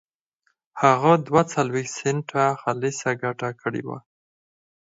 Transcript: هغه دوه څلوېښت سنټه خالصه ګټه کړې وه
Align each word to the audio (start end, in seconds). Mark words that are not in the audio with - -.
هغه 0.83 1.11
دوه 1.27 1.41
څلوېښت 1.53 1.91
سنټه 1.99 2.43
خالصه 2.61 3.09
ګټه 3.23 3.49
کړې 3.61 3.81
وه 3.87 3.99